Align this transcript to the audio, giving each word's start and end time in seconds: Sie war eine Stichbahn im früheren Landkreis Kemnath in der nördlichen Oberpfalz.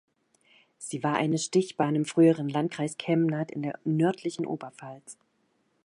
Sie 0.79 1.03
war 1.03 1.13
eine 1.13 1.37
Stichbahn 1.37 1.93
im 1.93 2.05
früheren 2.05 2.49
Landkreis 2.49 2.97
Kemnath 2.97 3.51
in 3.51 3.61
der 3.61 3.77
nördlichen 3.83 4.47
Oberpfalz. 4.47 5.15